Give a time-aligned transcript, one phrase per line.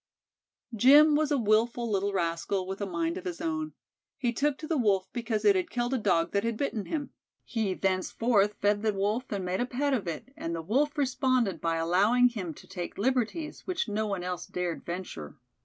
[0.75, 3.73] Jim was a wilful little rascal with a mind of his own.
[4.17, 7.11] He took to the Wolf because it had killed a Dog that had bitten him.
[7.45, 11.61] He thenceforth fed the Wolf and made a pet of it, and the Wolf responded
[11.61, 15.37] by allowing him to take liberties which no one else dared venture.